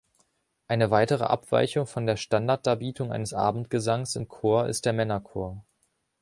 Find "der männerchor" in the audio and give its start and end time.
4.87-5.63